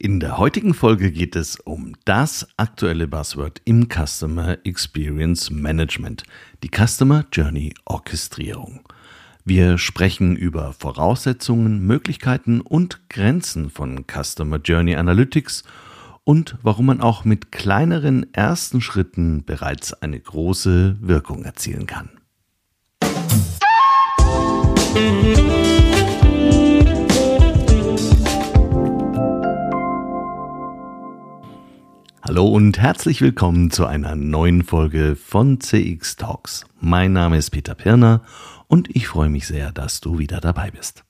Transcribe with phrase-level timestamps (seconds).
[0.00, 6.22] In der heutigen Folge geht es um das aktuelle Buzzword im Customer Experience Management,
[6.62, 8.86] die Customer Journey Orchestrierung.
[9.44, 15.64] Wir sprechen über Voraussetzungen, Möglichkeiten und Grenzen von Customer Journey Analytics
[16.22, 22.10] und warum man auch mit kleineren ersten Schritten bereits eine große Wirkung erzielen kann.
[24.94, 25.57] Musik
[32.28, 36.66] Hallo und herzlich willkommen zu einer neuen Folge von CX Talks.
[36.78, 38.20] Mein Name ist Peter Pirner
[38.66, 41.04] und ich freue mich sehr, dass du wieder dabei bist.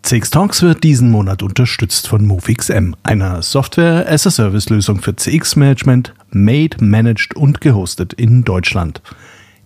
[0.00, 7.60] CX Talks wird diesen Monat unterstützt von MoveXM, einer Software-as-a-Service-Lösung für CX-Management, made, managed und
[7.60, 9.02] gehostet in Deutschland.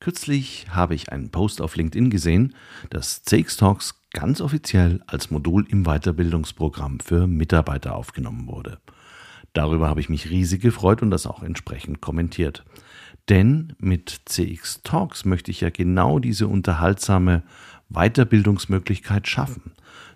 [0.00, 2.54] Kürzlich habe ich einen Post auf LinkedIn gesehen,
[2.90, 8.78] dass CX Talks ganz offiziell als Modul im Weiterbildungsprogramm für Mitarbeiter aufgenommen wurde.
[9.52, 12.64] Darüber habe ich mich riesig gefreut und das auch entsprechend kommentiert.
[13.28, 17.42] Denn mit CX Talks möchte ich ja genau diese unterhaltsame
[17.88, 19.72] Weiterbildungsmöglichkeit schaffen.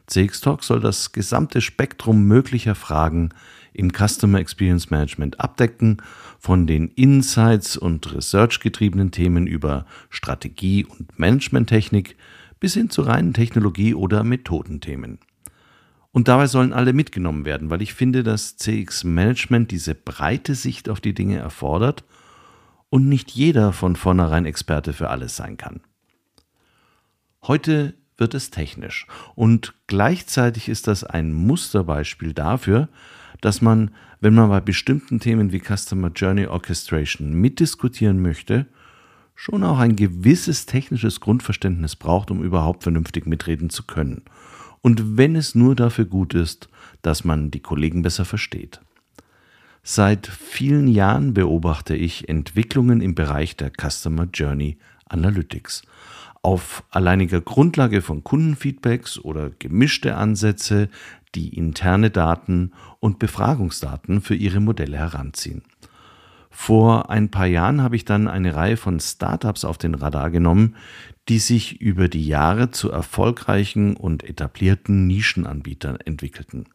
[0.06, 3.30] CX Talks soll das gesamte Spektrum möglicher Fragen
[3.72, 6.02] im Customer Experience Management abdecken,
[6.42, 12.16] von den Insights und Research getriebenen Themen über Strategie und Managementtechnik
[12.58, 15.20] bis hin zu reinen Technologie- oder Methodenthemen.
[16.10, 20.88] Und dabei sollen alle mitgenommen werden, weil ich finde, dass CX Management diese breite Sicht
[20.88, 22.02] auf die Dinge erfordert
[22.90, 25.80] und nicht jeder von vornherein Experte für alles sein kann.
[27.44, 32.88] Heute wird es technisch und gleichzeitig ist das ein Musterbeispiel dafür,
[33.42, 38.66] dass man, wenn man bei bestimmten Themen wie Customer Journey Orchestration mitdiskutieren möchte,
[39.34, 44.22] schon auch ein gewisses technisches Grundverständnis braucht, um überhaupt vernünftig mitreden zu können.
[44.80, 46.68] Und wenn es nur dafür gut ist,
[47.02, 48.80] dass man die Kollegen besser versteht.
[49.82, 55.82] Seit vielen Jahren beobachte ich Entwicklungen im Bereich der Customer Journey Analytics.
[56.42, 60.88] Auf alleiniger Grundlage von Kundenfeedbacks oder gemischte Ansätze,
[61.34, 65.62] die interne Daten und Befragungsdaten für ihre Modelle heranziehen.
[66.50, 70.76] Vor ein paar Jahren habe ich dann eine Reihe von Startups auf den Radar genommen,
[71.28, 76.66] die sich über die Jahre zu erfolgreichen und etablierten Nischenanbietern entwickelten.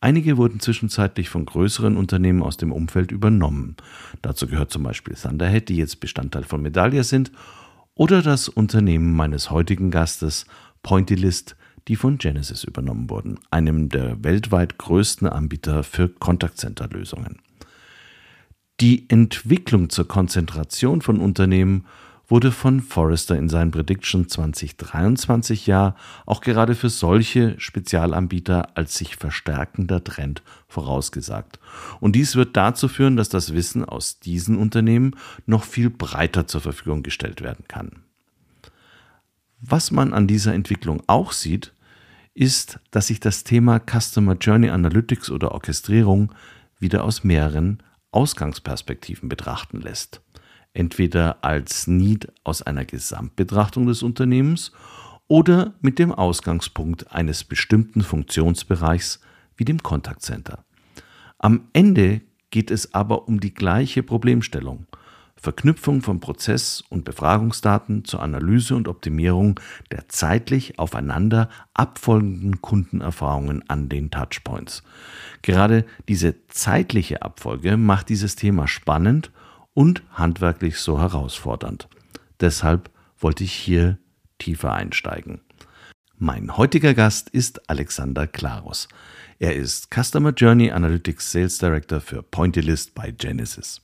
[0.00, 3.76] Einige wurden zwischenzeitlich von größeren Unternehmen aus dem Umfeld übernommen.
[4.20, 7.30] Dazu gehört zum Beispiel Thunderhead, die jetzt Bestandteil von Medallia sind,
[7.94, 10.46] oder das Unternehmen meines heutigen Gastes
[10.82, 11.56] Pointylist,
[11.88, 17.40] die von Genesis übernommen wurden, einem der weltweit größten Anbieter für Kontaktcenter-Lösungen.
[18.80, 21.84] Die Entwicklung zur Konzentration von Unternehmen
[22.26, 25.94] wurde von Forrester in seinem Prediction 2023 Jahr
[26.26, 31.58] auch gerade für solche Spezialanbieter als sich verstärkender Trend vorausgesagt.
[32.00, 35.16] Und dies wird dazu führen, dass das Wissen aus diesen Unternehmen
[35.46, 38.02] noch viel breiter zur Verfügung gestellt werden kann.
[39.60, 41.72] Was man an dieser Entwicklung auch sieht,
[42.34, 46.32] ist, dass sich das Thema Customer Journey Analytics oder Orchestrierung
[46.78, 50.20] wieder aus mehreren Ausgangsperspektiven betrachten lässt.
[50.72, 54.72] Entweder als Need aus einer Gesamtbetrachtung des Unternehmens
[55.28, 59.20] oder mit dem Ausgangspunkt eines bestimmten Funktionsbereichs
[59.56, 60.64] wie dem Contact Center.
[61.38, 62.20] Am Ende
[62.50, 64.86] geht es aber um die gleiche Problemstellung–
[65.44, 69.60] Verknüpfung von Prozess- und Befragungsdaten zur Analyse und Optimierung
[69.92, 74.82] der zeitlich aufeinander abfolgenden Kundenerfahrungen an den Touchpoints.
[75.42, 79.32] Gerade diese zeitliche Abfolge macht dieses Thema spannend
[79.74, 81.88] und handwerklich so herausfordernd.
[82.40, 82.88] Deshalb
[83.18, 83.98] wollte ich hier
[84.38, 85.42] tiefer einsteigen.
[86.16, 88.88] Mein heutiger Gast ist Alexander Klaros.
[89.38, 93.82] Er ist Customer Journey Analytics Sales Director für Pointylist bei Genesis.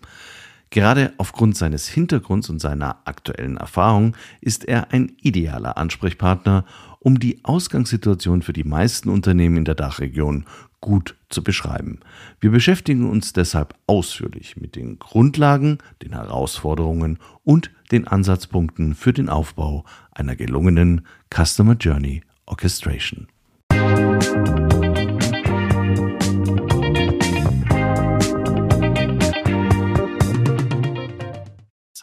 [0.70, 6.64] Gerade aufgrund seines Hintergrunds und seiner aktuellen Erfahrung ist er ein idealer Ansprechpartner,
[7.00, 10.44] um die Ausgangssituation für die meisten Unternehmen in der Dachregion
[10.81, 12.00] gut zu beschreiben.
[12.40, 19.28] Wir beschäftigen uns deshalb ausführlich mit den Grundlagen, den Herausforderungen und den Ansatzpunkten für den
[19.28, 23.26] Aufbau einer gelungenen Customer Journey Orchestration.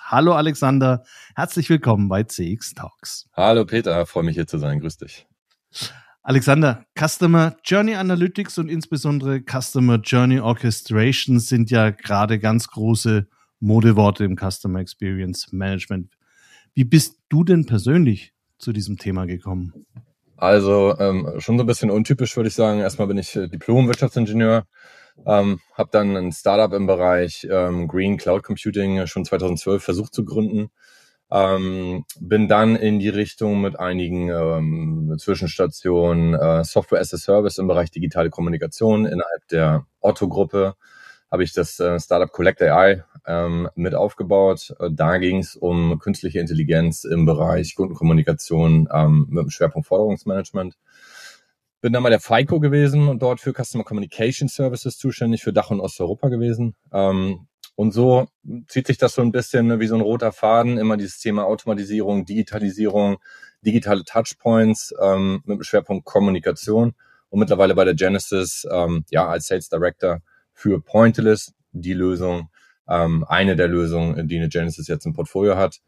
[0.09, 1.04] Hallo Alexander,
[1.36, 3.27] herzlich willkommen bei CX Talks.
[3.33, 4.80] Hallo Peter, freue mich hier zu sein.
[4.80, 5.27] Grüß dich.
[6.24, 13.27] Alexander, Customer Journey Analytics und insbesondere Customer Journey Orchestration sind ja gerade ganz große
[13.59, 16.13] Modeworte im Customer Experience Management.
[16.74, 19.74] Wie bist du denn persönlich zu diesem Thema gekommen?
[20.38, 22.80] Also ähm, schon so ein bisschen untypisch, würde ich sagen.
[22.80, 24.68] Erstmal bin ich äh, Diplom-Wirtschaftsingenieur,
[25.25, 30.25] ähm, habe dann ein Startup im Bereich ähm, Green Cloud Computing schon 2012 versucht zu
[30.25, 30.69] gründen.
[31.29, 37.57] Ähm, bin dann in die Richtung mit einigen ähm, Zwischenstationen äh, Software as a Service
[37.57, 40.75] im Bereich digitale Kommunikation innerhalb der Otto-Gruppe
[41.31, 44.73] habe ich das äh, Startup Collect AI ähm, mit aufgebaut.
[44.79, 50.77] Äh, da ging es um künstliche Intelligenz im Bereich Kundenkommunikation ähm, mit dem Schwerpunkt Forderungsmanagement.
[51.81, 55.69] Bin dann mal der FICO gewesen und dort für Customer Communication Services zuständig für Dach
[55.69, 56.75] und Osteuropa gewesen.
[56.91, 58.27] Ähm, und so
[58.68, 62.25] zieht sich das so ein bisschen wie so ein roter Faden, immer dieses Thema Automatisierung,
[62.25, 63.18] Digitalisierung,
[63.62, 66.95] digitale Touchpoints ähm, mit dem Schwerpunkt Kommunikation.
[67.29, 70.21] Und mittlerweile bei der Genesis ähm, ja als Sales Director
[70.53, 72.50] für Pointless die Lösung,
[72.89, 75.79] ähm, eine der Lösungen, die eine Genesis jetzt im Portfolio hat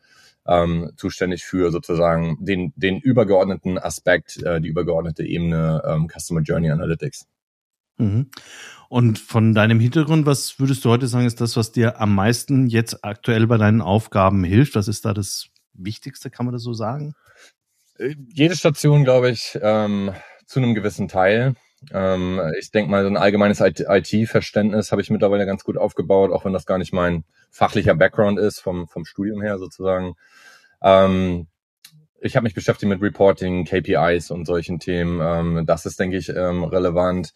[0.49, 6.71] ähm, zuständig für sozusagen den, den übergeordneten Aspekt, äh, die übergeordnete Ebene ähm, Customer Journey
[6.71, 7.27] Analytics.
[7.97, 8.31] Mhm.
[8.89, 12.67] Und von deinem Hintergrund, was würdest du heute sagen, ist das, was dir am meisten
[12.67, 14.75] jetzt aktuell bei deinen Aufgaben hilft?
[14.75, 17.13] Was ist da das Wichtigste, kann man das so sagen?
[17.99, 20.11] Äh, jede Station, glaube ich, ähm,
[20.47, 21.53] zu einem gewissen Teil.
[21.91, 26.45] Ähm, ich denke mal, so ein allgemeines IT-Verständnis habe ich mittlerweile ganz gut aufgebaut, auch
[26.45, 30.15] wenn das gar nicht mein fachlicher Background ist, vom, vom Studium her sozusagen.
[30.81, 31.47] Ähm,
[32.21, 35.21] ich habe mich beschäftigt mit Reporting, KPIs und solchen Themen.
[35.21, 37.31] Ähm, das ist, denke ich, ähm, relevant.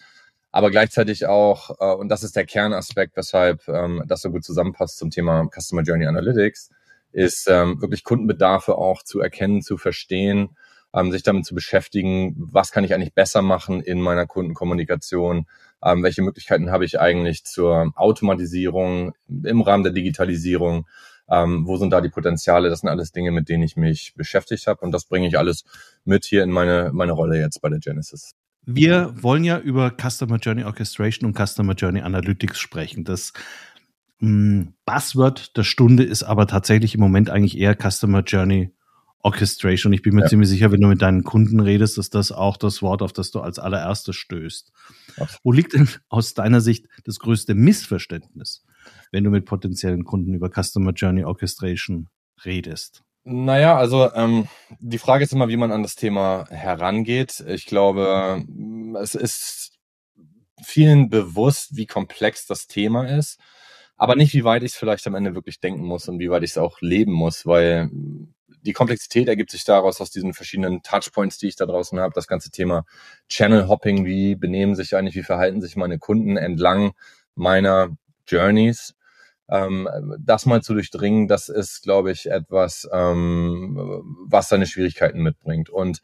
[0.51, 4.97] Aber gleichzeitig auch, äh, und das ist der Kernaspekt, weshalb ähm, das so gut zusammenpasst
[4.97, 6.69] zum Thema Customer Journey Analytics,
[7.11, 10.55] ist ähm, wirklich Kundenbedarfe auch zu erkennen, zu verstehen
[10.93, 15.47] ähm, sich damit zu beschäftigen, was kann ich eigentlich besser machen in meiner Kundenkommunikation,
[15.83, 20.87] ähm, welche Möglichkeiten habe ich eigentlich zur Automatisierung im Rahmen der Digitalisierung,
[21.29, 24.67] ähm, wo sind da die Potenziale, das sind alles Dinge, mit denen ich mich beschäftigt
[24.67, 25.65] habe und das bringe ich alles
[26.05, 28.35] mit hier in meine, meine Rolle jetzt bei der Genesis.
[28.65, 33.03] Wir wollen ja über Customer Journey Orchestration und Customer Journey Analytics sprechen.
[33.03, 33.33] Das
[34.19, 38.71] mh, hm, Buzzword der Stunde ist aber tatsächlich im Moment eigentlich eher Customer Journey
[39.23, 39.93] Orchestration.
[39.93, 40.27] Ich bin mir ja.
[40.27, 43.31] ziemlich sicher, wenn du mit deinen Kunden redest, dass das auch das Wort, auf das
[43.31, 44.71] du als allererstes stößt.
[45.19, 45.37] Ach.
[45.43, 48.65] Wo liegt denn aus deiner Sicht das größte Missverständnis,
[49.11, 52.09] wenn du mit potenziellen Kunden über Customer Journey Orchestration
[52.43, 53.03] redest?
[53.23, 54.49] Naja, also ähm,
[54.79, 57.41] die Frage ist immer, wie man an das Thema herangeht.
[57.47, 58.43] Ich glaube,
[59.01, 59.79] es ist
[60.61, 63.39] vielen bewusst, wie komplex das Thema ist,
[63.95, 66.43] aber nicht, wie weit ich es vielleicht am Ende wirklich denken muss und wie weit
[66.43, 67.89] ich es auch leben muss, weil
[68.65, 72.13] die Komplexität ergibt sich daraus aus diesen verschiedenen Touchpoints, die ich da draußen habe.
[72.13, 72.85] Das ganze Thema
[73.29, 76.93] Channel Hopping, wie benehmen sich eigentlich, wie verhalten sich meine Kunden entlang
[77.35, 77.95] meiner
[78.27, 78.95] Journeys.
[79.49, 79.89] Ähm,
[80.19, 85.69] das mal zu durchdringen, das ist, glaube ich, etwas, ähm, was seine Schwierigkeiten mitbringt.
[85.69, 86.01] Und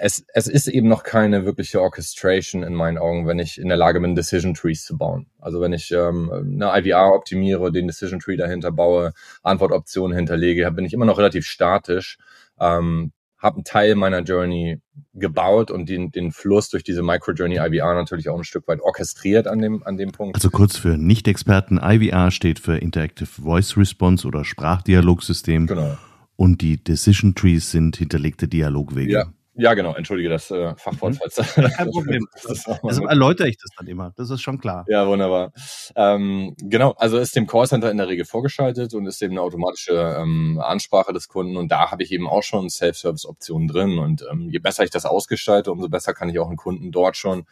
[0.00, 3.76] es, es ist eben noch keine wirkliche Orchestration in meinen Augen, wenn ich in der
[3.76, 5.26] Lage bin, Decision Trees zu bauen.
[5.40, 9.12] Also wenn ich ähm, eine IVR optimiere, den Decision Tree dahinter baue,
[9.42, 12.16] Antwortoptionen hinterlege, bin ich immer noch relativ statisch,
[12.60, 14.80] ähm, habe einen Teil meiner Journey
[15.14, 19.48] gebaut und den, den Fluss durch diese Micro-Journey IVR natürlich auch ein Stück weit orchestriert
[19.48, 20.36] an dem, an dem Punkt.
[20.36, 25.66] Also kurz für Nicht-Experten, IVR steht für Interactive Voice Response oder Sprachdialogsystem.
[25.66, 25.98] Genau.
[26.36, 29.12] Und die Decision Trees sind hinterlegte Dialogwege.
[29.12, 31.14] Ja, ja, genau, entschuldige das äh, Fachwort.
[31.14, 31.18] Mhm.
[31.18, 32.26] Falls, Kein Problem.
[32.46, 34.84] Das, das erläutere ich das dann immer, das ist schon klar.
[34.88, 35.52] Ja, wunderbar.
[35.96, 40.16] Ähm, genau, also ist dem Callcenter in der Regel vorgeschaltet und ist eben eine automatische
[40.18, 44.48] ähm, Ansprache des Kunden und da habe ich eben auch schon Self-Service-Optionen drin und ähm,
[44.50, 47.44] je besser ich das ausgestalte, umso besser kann ich auch einen Kunden dort schon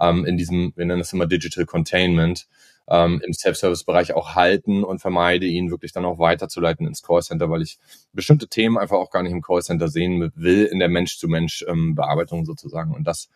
[0.00, 2.46] ähm, in diesem, wir nennen das immer Digital Containment,
[2.88, 7.62] ähm, im Self-Service-Bereich auch halten und vermeide ihn wirklich dann auch weiterzuleiten ins Callcenter, weil
[7.62, 7.78] ich
[8.12, 12.94] bestimmte Themen einfach auch gar nicht im Callcenter sehen will, in der Mensch-zu-Mensch-Bearbeitung ähm, sozusagen.
[12.94, 13.28] Und das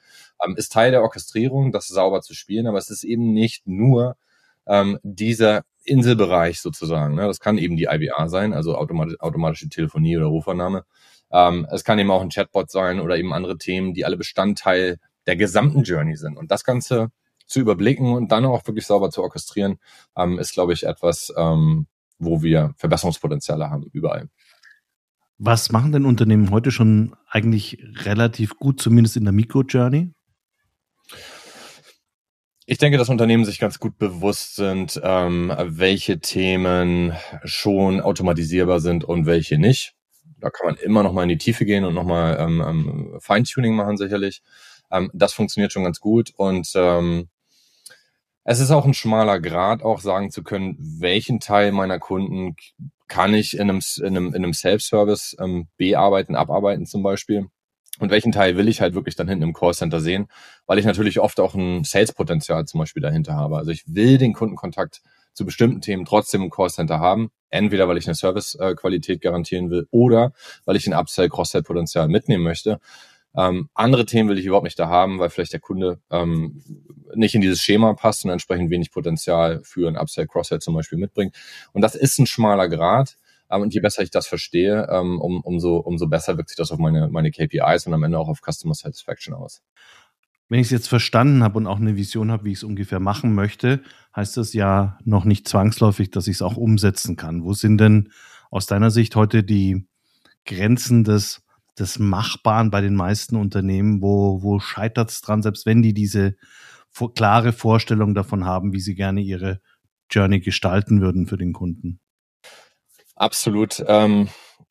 [0.45, 4.17] ähm, ist Teil der Orchestrierung, das sauber zu spielen, aber es ist eben nicht nur
[4.67, 7.15] ähm, dieser Inselbereich sozusagen.
[7.15, 7.27] Ne?
[7.27, 10.85] Das kann eben die IVR sein, also automatisch, automatische Telefonie oder Rufannahme.
[11.31, 14.99] Ähm, es kann eben auch ein Chatbot sein oder eben andere Themen, die alle Bestandteil
[15.27, 16.37] der gesamten Journey sind.
[16.37, 17.11] Und das Ganze
[17.47, 19.79] zu überblicken und dann auch wirklich sauber zu orchestrieren,
[20.17, 21.87] ähm, ist, glaube ich, etwas, ähm,
[22.19, 24.29] wo wir Verbesserungspotenziale haben, überall.
[25.39, 30.13] Was machen denn Unternehmen heute schon eigentlich relativ gut, zumindest in der Mikro-Journey?
[32.69, 37.13] Ich denke, dass Unternehmen sich ganz gut bewusst sind, ähm, welche Themen
[37.45, 39.95] schon automatisierbar sind und welche nicht.
[40.39, 43.19] Da kann man immer noch mal in die Tiefe gehen und noch mal ähm, ähm,
[43.21, 44.43] Feintuning machen sicherlich.
[44.91, 47.29] Ähm, das funktioniert schon ganz gut und ähm,
[48.49, 52.55] es ist auch ein schmaler Grad, auch sagen zu können, welchen Teil meiner Kunden
[53.09, 57.49] kann ich in einem, in einem, in einem Self-Service ähm, bearbeiten, abarbeiten zum Beispiel.
[57.99, 60.29] Und welchen Teil will ich halt wirklich dann hinten im Callcenter sehen,
[60.67, 63.57] weil ich natürlich oft auch ein Sales-Potenzial zum Beispiel dahinter habe.
[63.57, 67.31] Also ich will den Kundenkontakt zu bestimmten Themen trotzdem im Callcenter haben.
[67.51, 70.33] Entweder weil ich eine Service-Qualität garantieren will oder
[70.67, 72.79] weil ich ein Upsell, Cross-Sell-Potenzial mitnehmen möchte.
[73.37, 76.63] Ähm, andere Themen will ich überhaupt nicht da haben, weil vielleicht der Kunde ähm,
[77.15, 80.99] nicht in dieses Schema passt und entsprechend wenig Potenzial für ein Upsell, Cross-Sell zum Beispiel
[80.99, 81.35] mitbringt.
[81.73, 83.17] Und das ist ein schmaler Grad.
[83.51, 86.71] Ähm, und je besser ich das verstehe, ähm, um, umso, umso besser wirkt sich das
[86.73, 89.63] auf meine, meine KPIs und am Ende auch auf Customer Satisfaction aus.
[90.49, 93.01] Wenn ich es jetzt verstanden habe und auch eine Vision habe, wie ich es ungefähr
[93.01, 93.83] machen möchte,
[94.15, 97.45] heißt das ja noch nicht zwangsläufig, dass ich es auch umsetzen kann.
[97.45, 98.11] Wo sind denn
[98.51, 99.87] aus deiner Sicht heute die
[100.45, 101.43] Grenzen des
[101.79, 104.03] des Machbaren bei den meisten Unternehmen?
[104.03, 106.37] Wo, wo scheitert es dran, selbst wenn die diese
[106.91, 109.61] vor, klare Vorstellung davon haben, wie sie gerne ihre
[110.11, 112.01] Journey gestalten würden für den Kunden?
[113.15, 113.85] Absolut.
[113.87, 114.29] Ähm,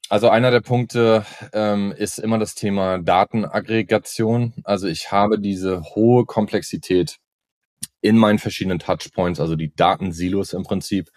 [0.10, 4.54] also einer der Punkte ähm, ist immer das Thema Datenaggregation.
[4.64, 7.18] Also ich habe diese hohe Komplexität
[8.02, 11.10] in meinen verschiedenen Touchpoints, also die Datensilos im Prinzip,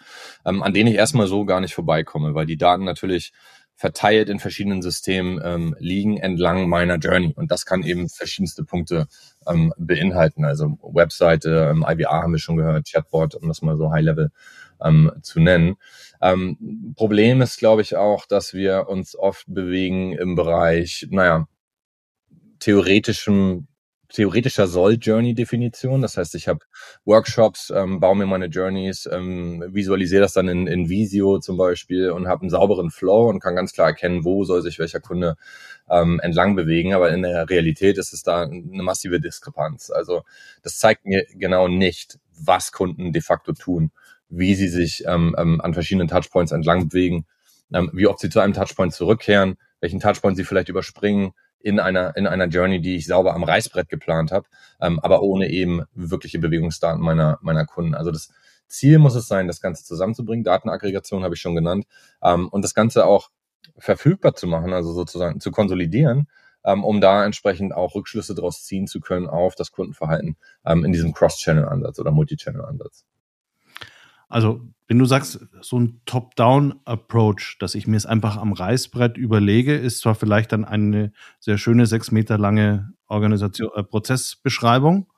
[0.43, 3.31] ähm, an denen ich erstmal so gar nicht vorbeikomme, weil die Daten natürlich
[3.79, 7.33] verteilt in verschiedenen Systemen ähm, liegen entlang meiner Journey.
[7.37, 9.07] Und das kann eben verschiedenste Punkte
[9.47, 10.43] ähm, beinhalten.
[10.43, 14.31] Also Webseite, ähm, IVR haben wir schon gehört, Chatbot, um das mal so High-Level
[14.83, 15.77] ähm, zu nennen.
[16.21, 21.47] Ähm, Problem ist, glaube ich, auch, dass wir uns oft bewegen im Bereich, naja,
[22.59, 23.68] theoretischem
[24.09, 26.01] theoretischer Soll-Journey-Definition.
[26.01, 26.59] Das heißt, ich habe
[27.05, 32.09] Workshops, ähm, baue mir meine Journeys, ähm, visualisiere das dann in, in Visio zum Beispiel
[32.11, 35.35] und habe einen sauberen Flow und kann ganz klar erkennen, wo soll sich welcher Kunde
[35.89, 36.93] ähm, entlang bewegen.
[36.93, 39.89] Aber in der Realität ist es da eine massive Diskrepanz.
[39.91, 40.23] Also
[40.63, 43.91] das zeigt mir genau nicht, was Kunden de facto tun,
[44.29, 47.25] wie sie sich ähm, ähm, an verschiedenen Touchpoints entlang bewegen,
[47.73, 52.15] ähm, wie oft sie zu einem Touchpoint zurückkehren, welchen Touchpoint sie vielleicht überspringen, in einer,
[52.15, 54.47] in einer Journey, die ich sauber am Reißbrett geplant habe,
[54.79, 57.95] ähm, aber ohne eben wirkliche Bewegungsdaten meiner, meiner Kunden.
[57.95, 58.29] Also das
[58.67, 60.43] Ziel muss es sein, das Ganze zusammenzubringen.
[60.43, 61.85] Datenaggregation habe ich schon genannt.
[62.23, 63.29] Ähm, und das Ganze auch
[63.77, 66.27] verfügbar zu machen, also sozusagen zu konsolidieren,
[66.63, 70.91] ähm, um da entsprechend auch Rückschlüsse daraus ziehen zu können auf das Kundenverhalten ähm, in
[70.91, 73.05] diesem Cross-Channel-Ansatz oder Multi-Channel-Ansatz.
[74.29, 79.75] Also, wenn du sagst, so ein Top-Down-Approach, dass ich mir es einfach am Reißbrett überlege,
[79.75, 85.11] ist zwar vielleicht dann eine sehr schöne sechs Meter lange Organisation, äh, Prozessbeschreibung,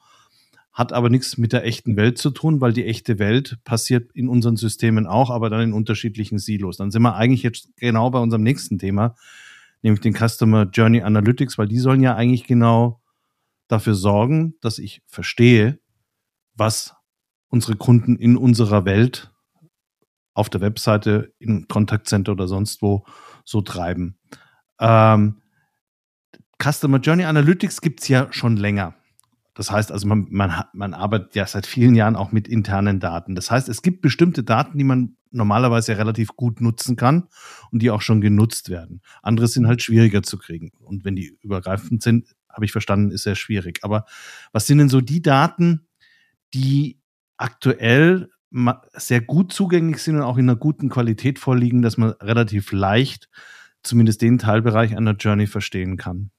[0.71, 4.29] hat aber nichts mit der echten Welt zu tun, weil die echte Welt passiert in
[4.29, 6.77] unseren Systemen auch, aber dann in unterschiedlichen Silos.
[6.77, 9.15] Dann sind wir eigentlich jetzt genau bei unserem nächsten Thema,
[9.81, 13.01] nämlich den Customer Journey Analytics, weil die sollen ja eigentlich genau
[13.67, 15.79] dafür sorgen, dass ich verstehe,
[16.55, 16.95] was
[17.51, 19.31] unsere Kunden in unserer Welt
[20.33, 23.05] auf der Webseite, im Kontaktcenter oder sonst wo
[23.43, 24.17] so treiben.
[24.79, 25.41] Ähm,
[26.61, 28.95] Customer Journey Analytics gibt's ja schon länger.
[29.53, 33.35] Das heißt also, man, man, man arbeitet ja seit vielen Jahren auch mit internen Daten.
[33.35, 37.27] Das heißt, es gibt bestimmte Daten, die man normalerweise relativ gut nutzen kann
[37.71, 39.01] und die auch schon genutzt werden.
[39.21, 40.71] Andere sind halt schwieriger zu kriegen.
[40.79, 43.79] Und wenn die übergreifend sind, habe ich verstanden, ist sehr schwierig.
[43.81, 44.05] Aber
[44.53, 45.87] was sind denn so die Daten,
[46.53, 47.00] die
[47.41, 48.29] aktuell
[48.93, 53.29] sehr gut zugänglich sind und auch in einer guten Qualität vorliegen, dass man relativ leicht
[53.81, 56.31] zumindest den Teilbereich einer Journey verstehen kann.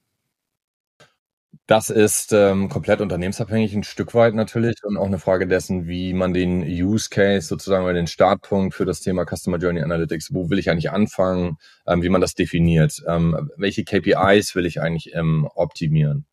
[1.66, 6.12] Das ist ähm, komplett unternehmensabhängig, ein Stück weit natürlich und auch eine Frage dessen, wie
[6.12, 10.50] man den Use Case sozusagen oder den Startpunkt für das Thema Customer Journey Analytics, wo
[10.50, 11.56] will ich eigentlich anfangen,
[11.86, 16.26] ähm, wie man das definiert, ähm, welche KPIs will ich eigentlich ähm, optimieren.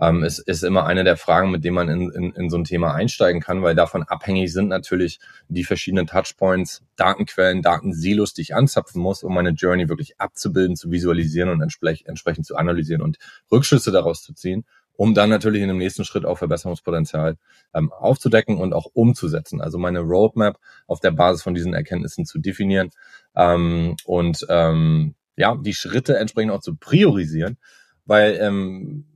[0.00, 2.64] Ähm, ist, ist immer eine der Fragen, mit denen man in, in, in so ein
[2.64, 8.54] Thema einsteigen kann, weil davon abhängig sind natürlich die verschiedenen Touchpoints, Datenquellen, Datensilos, die ich
[8.54, 13.18] anzapfen muss, um meine Journey wirklich abzubilden, zu visualisieren und entsprech, entsprechend zu analysieren und
[13.52, 14.64] Rückschlüsse daraus zu ziehen
[15.00, 17.38] um dann natürlich in dem nächsten Schritt auch Verbesserungspotenzial
[17.72, 19.62] ähm, aufzudecken und auch umzusetzen.
[19.62, 22.90] Also meine Roadmap auf der Basis von diesen Erkenntnissen zu definieren
[23.34, 27.56] ähm, und ähm, ja, die Schritte entsprechend auch zu priorisieren,
[28.04, 29.06] weil ähm,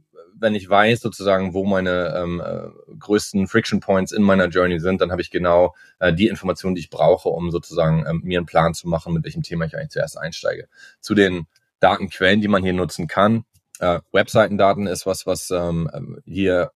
[0.44, 5.00] wenn ich weiß sozusagen, wo meine ähm, äh, größten Friction Points in meiner Journey sind,
[5.00, 8.46] dann habe ich genau äh, die Informationen, die ich brauche, um sozusagen ähm, mir einen
[8.46, 10.68] Plan zu machen, mit welchem Thema ich eigentlich zuerst einsteige.
[11.00, 11.46] Zu den
[11.80, 13.46] Datenquellen, die man hier nutzen kann,
[13.78, 16.72] äh, Webseitendaten ist was, was ähm, hier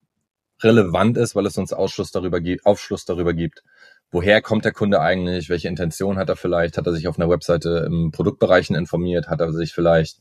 [0.63, 3.63] relevant ist, weil es uns Ausschluss darüber gibt, Aufschluss darüber gibt,
[4.11, 7.29] woher kommt der Kunde eigentlich, welche Intention hat er vielleicht, hat er sich auf einer
[7.29, 10.21] Webseite im Produktbereichen informiert, hat er sich vielleicht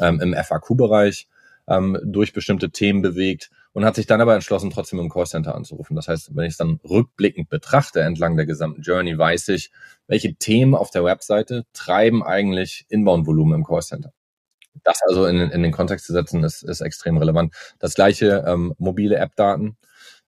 [0.00, 1.28] ähm, im FAQ-Bereich
[1.70, 5.96] ähm, durch bestimmte Themen bewegt und hat sich dann aber entschlossen, trotzdem im Callcenter anzurufen.
[5.96, 9.70] Das heißt, wenn ich es dann rückblickend betrachte entlang der gesamten Journey, weiß ich,
[10.06, 14.12] welche Themen auf der Webseite treiben eigentlich Inbound-Volumen im Callcenter
[14.84, 17.54] das also in, in den Kontext zu setzen, ist, ist extrem relevant.
[17.78, 19.76] Das gleiche ähm, mobile App-Daten.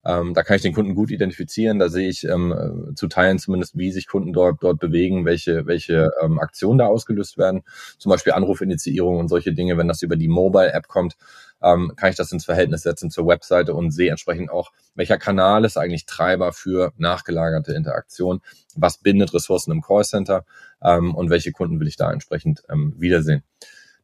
[0.05, 1.79] Ähm, da kann ich den Kunden gut identifizieren.
[1.79, 6.11] Da sehe ich ähm, zu Teilen zumindest, wie sich Kunden dort, dort bewegen, welche, welche
[6.21, 7.63] ähm, Aktionen da ausgelöst werden.
[7.99, 9.79] Zum Beispiel Anrufinitiierung und solche Dinge.
[9.79, 11.17] Wenn das über die Mobile-App kommt,
[11.63, 15.65] ähm, kann ich das ins Verhältnis setzen zur Webseite und sehe entsprechend auch, welcher Kanal
[15.65, 18.41] ist eigentlich Treiber für nachgelagerte Interaktion,
[18.75, 20.45] was bindet Ressourcen im Callcenter
[20.83, 23.45] ähm, und welche Kunden will ich da entsprechend ähm, wiedersehen.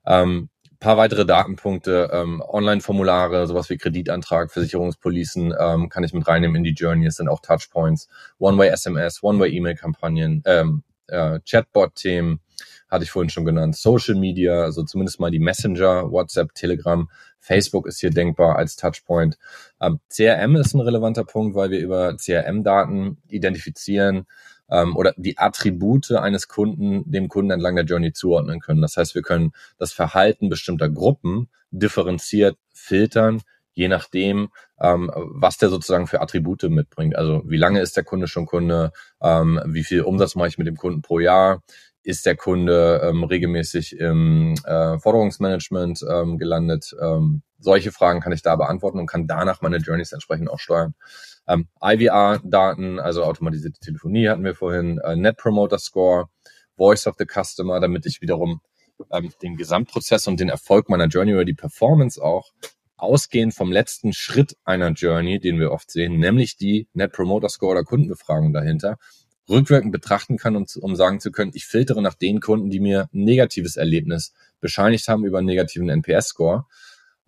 [0.06, 0.48] Ähm,
[0.80, 6.64] paar weitere Datenpunkte, ähm, Online-Formulare, sowas wie Kreditantrag, Versicherungspolicen ähm, kann ich mit reinnehmen in
[6.64, 7.06] die Journey.
[7.06, 8.08] Es sind auch Touchpoints,
[8.38, 12.40] One-Way-SMS, One-Way-E-Mail-Kampagnen, ähm, äh, Chatbot-Themen,
[12.88, 17.08] hatte ich vorhin schon genannt, Social Media, also zumindest mal die Messenger, WhatsApp, Telegram,
[17.40, 19.38] Facebook ist hier denkbar als Touchpoint.
[19.80, 24.26] Ähm, CRM ist ein relevanter Punkt, weil wir über CRM-Daten identifizieren,
[24.70, 28.82] ähm, oder die Attribute eines Kunden dem Kunden entlang der Journey zuordnen können.
[28.82, 34.48] Das heißt, wir können das Verhalten bestimmter Gruppen differenziert filtern, je nachdem,
[34.80, 37.16] ähm, was der sozusagen für Attribute mitbringt.
[37.16, 40.66] Also wie lange ist der Kunde schon Kunde, ähm, wie viel Umsatz mache ich mit
[40.66, 41.62] dem Kunden pro Jahr,
[42.02, 46.96] ist der Kunde ähm, regelmäßig im äh, Forderungsmanagement ähm, gelandet.
[47.00, 50.94] Ähm, solche Fragen kann ich da beantworten und kann danach meine Journeys entsprechend auch steuern.
[51.46, 56.26] Ähm, IVR-Daten, also automatisierte Telefonie hatten wir vorhin, äh, Net Promoter Score,
[56.76, 58.60] Voice of the Customer, damit ich wiederum
[59.10, 62.52] ähm, den Gesamtprozess und den Erfolg meiner Journey oder die Performance auch
[62.96, 67.72] ausgehend vom letzten Schritt einer Journey, den wir oft sehen, nämlich die Net Promoter Score
[67.72, 68.98] oder Kundenbefragung dahinter,
[69.48, 73.08] rückwirkend betrachten kann, um, um sagen zu können, ich filtere nach den Kunden, die mir
[73.14, 76.66] ein negatives Erlebnis bescheinigt haben über einen negativen NPS-Score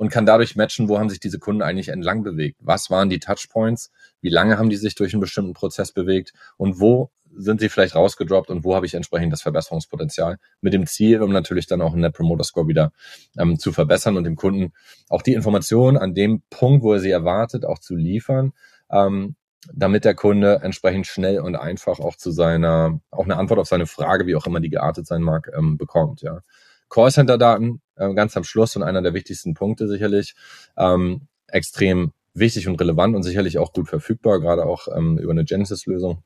[0.00, 2.56] und kann dadurch matchen, wo haben sich diese Kunden eigentlich entlang bewegt.
[2.62, 3.90] Was waren die Touchpoints?
[4.22, 6.32] Wie lange haben die sich durch einen bestimmten Prozess bewegt?
[6.56, 10.86] Und wo sind sie vielleicht rausgedroppt und wo habe ich entsprechend das Verbesserungspotenzial mit dem
[10.86, 12.92] Ziel, um natürlich dann auch einen Net Promoter Score wieder
[13.38, 14.72] ähm, zu verbessern und dem Kunden
[15.10, 18.54] auch die Informationen an dem Punkt, wo er sie erwartet, auch zu liefern,
[18.90, 19.36] ähm,
[19.70, 23.86] damit der Kunde entsprechend schnell und einfach auch zu seiner, auch eine Antwort auf seine
[23.86, 26.22] Frage, wie auch immer die geartet sein mag, ähm, bekommt.
[26.22, 26.40] Ja.
[26.90, 30.34] Callcenter-Daten äh, ganz am Schluss und einer der wichtigsten Punkte sicherlich.
[30.76, 35.44] Ähm, extrem wichtig und relevant und sicherlich auch gut verfügbar, gerade auch ähm, über eine
[35.44, 36.22] Genesis-Lösung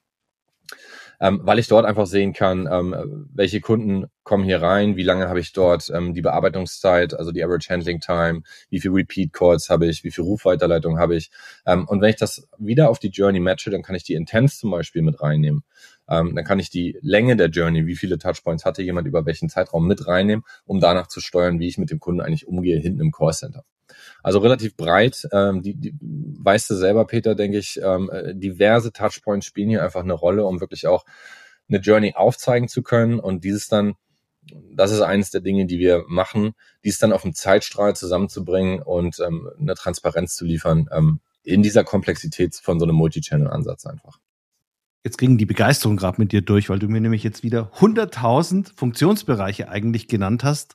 [1.20, 5.28] ähm, weil ich dort einfach sehen kann, ähm, welche Kunden kommen hier rein, wie lange
[5.28, 9.70] habe ich dort ähm, die Bearbeitungszeit, also die Average Handling Time, wie viel Repeat Calls
[9.70, 11.30] habe ich, wie viel Rufweiterleitung habe ich.
[11.66, 14.58] Ähm, und wenn ich das wieder auf die Journey matche, dann kann ich die Intents
[14.58, 15.62] zum Beispiel mit reinnehmen.
[16.08, 19.48] Ähm, dann kann ich die Länge der Journey, wie viele Touchpoints hatte jemand über welchen
[19.48, 23.00] Zeitraum mit reinnehmen, um danach zu steuern, wie ich mit dem Kunden eigentlich umgehe hinten
[23.00, 23.64] im Callcenter.
[24.22, 25.26] Also relativ breit.
[25.32, 29.82] Ähm, die, die weißt du selber, Peter, denke ich, ähm, äh, diverse Touchpoints spielen hier
[29.82, 31.04] einfach eine Rolle, um wirklich auch
[31.68, 33.94] eine Journey aufzeigen zu können und dieses dann,
[34.74, 36.52] das ist eines der Dinge, die wir machen,
[36.84, 41.84] dies dann auf dem Zeitstrahl zusammenzubringen und ähm, eine Transparenz zu liefern ähm, in dieser
[41.84, 44.18] Komplexität von so einem Multi-Channel-Ansatz einfach.
[45.04, 48.74] Jetzt ging die Begeisterung gerade mit dir durch, weil du mir nämlich jetzt wieder 100.000
[48.74, 50.74] Funktionsbereiche eigentlich genannt hast,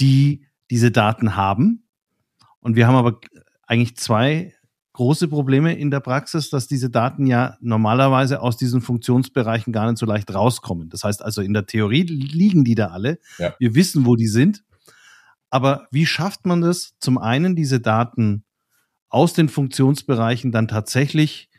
[0.00, 1.84] die diese Daten haben
[2.64, 3.20] und wir haben aber
[3.66, 4.54] eigentlich zwei
[4.94, 9.98] große Probleme in der Praxis, dass diese Daten ja normalerweise aus diesen Funktionsbereichen gar nicht
[9.98, 10.88] so leicht rauskommen.
[10.88, 13.18] Das heißt also, in der Theorie liegen die da alle.
[13.36, 13.54] Ja.
[13.58, 14.64] Wir wissen, wo die sind.
[15.50, 18.44] Aber wie schafft man das, zum einen diese Daten
[19.10, 21.50] aus den Funktionsbereichen dann tatsächlich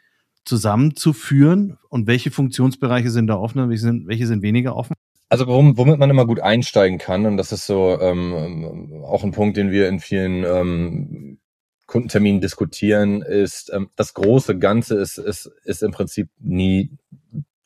[0.45, 4.95] zusammenzuführen und welche Funktionsbereiche sind da offen und welche sind, welche sind weniger offen?
[5.27, 9.57] Also womit man immer gut einsteigen kann, und das ist so ähm, auch ein Punkt,
[9.57, 11.39] den wir in vielen ähm,
[11.87, 16.91] Kundentermin diskutieren, ist ähm, das große Ganze ist, ist, ist im Prinzip nie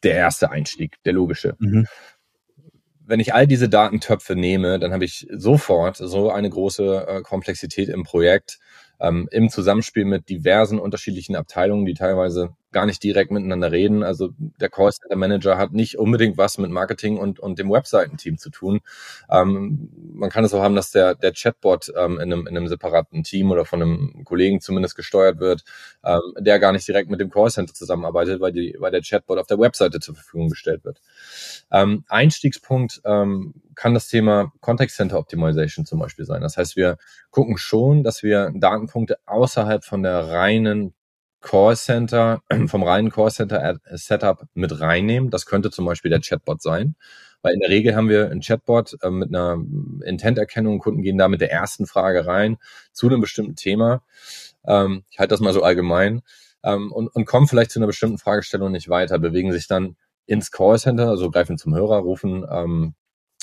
[0.03, 1.55] der erste Einstieg, der logische.
[1.59, 1.85] Mhm.
[3.05, 7.89] Wenn ich all diese Datentöpfe nehme, dann habe ich sofort so eine große äh, Komplexität
[7.89, 8.59] im Projekt,
[8.99, 14.03] ähm, im Zusammenspiel mit diversen unterschiedlichen Abteilungen, die teilweise gar nicht direkt miteinander reden.
[14.03, 18.37] Also der Call Center Manager hat nicht unbedingt was mit Marketing und, und dem Webseitenteam
[18.37, 18.79] zu tun.
[19.29, 22.67] Ähm, man kann es auch haben, dass der, der Chatbot ähm, in, einem, in einem
[22.67, 25.63] separaten Team oder von einem Kollegen zumindest gesteuert wird,
[26.03, 29.39] ähm, der gar nicht direkt mit dem Call Center zusammenarbeitet, weil, die, weil der Chatbot
[29.39, 31.01] auf der Webseite zur Verfügung gestellt wird.
[31.71, 36.41] Ähm, Einstiegspunkt ähm, kann das Thema Contact Center Optimization zum Beispiel sein.
[36.41, 36.97] Das heißt, wir
[37.31, 40.93] gucken schon, dass wir Datenpunkte außerhalb von der reinen
[41.41, 45.29] Callcenter, vom reinen Callcenter Setup mit reinnehmen.
[45.29, 46.95] Das könnte zum Beispiel der Chatbot sein.
[47.41, 49.63] Weil in der Regel haben wir einen Chatbot äh, mit einer
[50.03, 50.79] Intent-Erkennung.
[50.79, 52.57] Kunden gehen da mit der ersten Frage rein
[52.91, 54.01] zu einem bestimmten Thema.
[54.65, 56.21] Ähm, ich halte das mal so allgemein.
[56.63, 60.51] Ähm, und, und kommen vielleicht zu einer bestimmten Fragestellung nicht weiter, bewegen sich dann ins
[60.51, 62.93] Callcenter, also greifen zum Hörer, rufen ähm,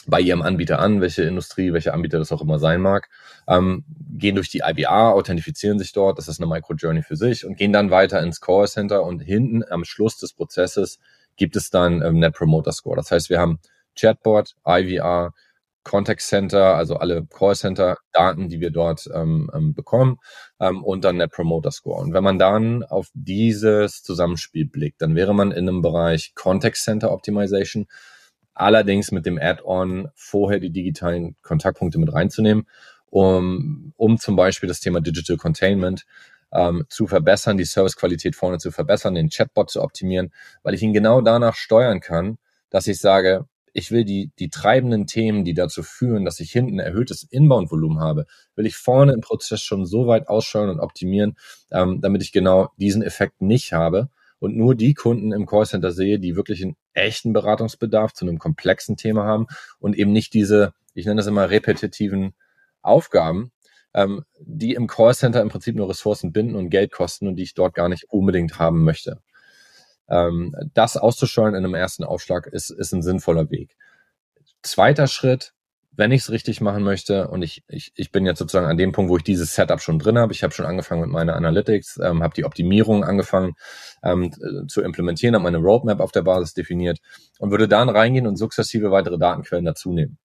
[0.06, 3.08] bei ihrem Anbieter an, welche Industrie, welcher Anbieter das auch immer sein mag,
[3.48, 7.56] ähm, gehen durch die IBA, authentifizieren sich dort, das ist eine Micro-Journey für sich und
[7.56, 10.98] gehen dann weiter ins Call Center und hinten am Schluss des Prozesses
[11.36, 12.96] gibt es dann ähm, Net Promoter Score.
[12.96, 13.58] Das heißt, wir haben
[13.98, 15.32] Chatbot, IVR,
[15.82, 20.18] Contact Center, also alle Call Center Daten, die wir dort ähm, ähm, bekommen
[20.58, 22.00] ähm, und dann Net Promoter Score.
[22.00, 26.76] Und wenn man dann auf dieses Zusammenspiel blickt, dann wäre man in einem Bereich Contact
[26.76, 27.86] Center Optimization
[28.56, 32.66] allerdings mit dem Add-on vorher die digitalen Kontaktpunkte mit reinzunehmen,
[33.10, 36.06] um, um zum Beispiel das Thema Digital Containment
[36.52, 40.94] ähm, zu verbessern, die Servicequalität vorne zu verbessern, den Chatbot zu optimieren, weil ich ihn
[40.94, 42.38] genau danach steuern kann,
[42.70, 46.78] dass ich sage, ich will die, die treibenden Themen, die dazu führen, dass ich hinten
[46.78, 51.36] erhöhtes Inbound-Volumen habe, will ich vorne im Prozess schon so weit aussteuern und optimieren,
[51.70, 56.18] ähm, damit ich genau diesen Effekt nicht habe und nur die Kunden im Callcenter sehe,
[56.18, 59.46] die wirklich einen echten Beratungsbedarf zu einem komplexen Thema haben
[59.78, 62.34] und eben nicht diese, ich nenne das immer repetitiven
[62.82, 63.52] Aufgaben,
[63.94, 67.54] ähm, die im Callcenter im Prinzip nur Ressourcen binden und Geld kosten und die ich
[67.54, 69.20] dort gar nicht unbedingt haben möchte.
[70.08, 73.76] Ähm, das auszusteuern in einem ersten Aufschlag ist, ist ein sinnvoller Weg.
[74.62, 75.52] Zweiter Schritt,
[75.96, 78.92] wenn ich es richtig machen möchte und ich, ich, ich bin jetzt sozusagen an dem
[78.92, 80.32] Punkt, wo ich dieses Setup schon drin habe.
[80.32, 83.54] Ich habe schon angefangen mit meiner Analytics, ähm, habe die Optimierung angefangen
[84.02, 84.30] ähm,
[84.68, 86.98] zu implementieren, habe meine Roadmap auf der Basis definiert
[87.38, 90.18] und würde dann reingehen und sukzessive weitere Datenquellen dazu nehmen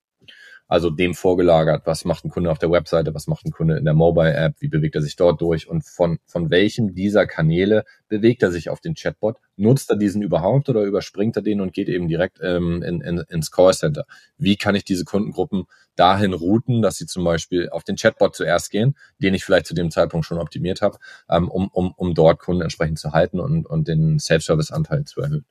[0.72, 3.84] also dem vorgelagert, was macht ein Kunde auf der Webseite, was macht ein Kunde in
[3.84, 8.42] der Mobile-App, wie bewegt er sich dort durch und von, von welchem dieser Kanäle bewegt
[8.42, 11.90] er sich auf den Chatbot, nutzt er diesen überhaupt oder überspringt er den und geht
[11.90, 14.06] eben direkt ähm, in, in, ins Callcenter?
[14.38, 15.66] Wie kann ich diese Kundengruppen
[15.98, 19.74] dahin routen, dass sie zum Beispiel auf den Chatbot zuerst gehen, den ich vielleicht zu
[19.74, 23.68] dem Zeitpunkt schon optimiert habe, ähm, um, um, um dort Kunden entsprechend zu halten und,
[23.68, 25.46] und den Self-Service-Anteil zu erhöhen.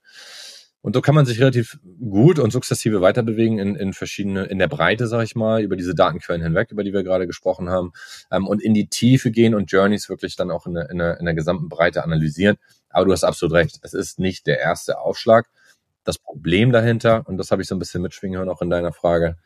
[0.81, 4.67] Und so kann man sich relativ gut und sukzessive weiterbewegen in, in verschiedene, in der
[4.67, 7.91] Breite, sag ich mal, über diese Datenquellen hinweg, über die wir gerade gesprochen haben,
[8.31, 11.19] ähm, und in die Tiefe gehen und Journeys wirklich dann auch in der, in, der,
[11.19, 12.57] in der gesamten Breite analysieren.
[12.89, 15.47] Aber du hast absolut recht, es ist nicht der erste Aufschlag.
[16.03, 18.91] Das Problem dahinter, und das habe ich so ein bisschen mitschwingen hören auch in deiner
[18.91, 19.37] Frage,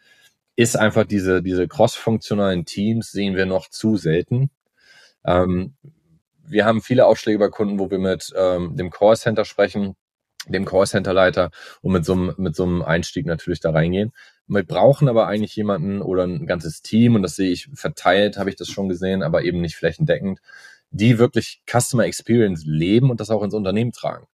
[0.55, 4.51] ist einfach diese, diese cross-funktionalen Teams sehen wir noch zu selten.
[5.25, 5.75] Ähm,
[6.47, 9.95] wir haben viele Aufschläge bei Kunden, wo wir mit ähm, dem Callcenter sprechen,
[10.47, 14.11] dem Callcenter-Leiter und mit so, einem, mit so einem Einstieg natürlich da reingehen.
[14.47, 18.49] Wir brauchen aber eigentlich jemanden oder ein ganzes Team, und das sehe ich verteilt, habe
[18.49, 20.39] ich das schon gesehen, aber eben nicht flächendeckend,
[20.91, 24.27] die wirklich Customer Experience leben und das auch ins Unternehmen tragen.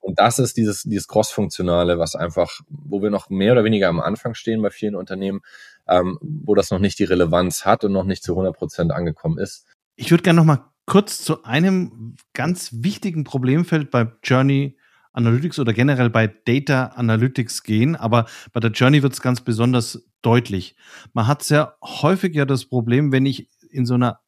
[0.00, 4.00] Und das ist dieses, dieses Cross-Funktionale, was einfach, wo wir noch mehr oder weniger am
[4.00, 5.40] Anfang stehen bei vielen Unternehmen,
[5.88, 9.38] ähm, wo das noch nicht die Relevanz hat und noch nicht zu 100 Prozent angekommen
[9.38, 9.66] ist.
[9.96, 14.76] Ich würde gerne noch mal kurz zu einem ganz wichtigen Problemfeld bei Journey
[15.14, 20.04] Analytics oder generell bei Data Analytics gehen, aber bei der Journey wird es ganz besonders
[20.22, 20.76] deutlich.
[21.12, 24.20] Man hat sehr häufig ja das Problem, wenn ich in so einer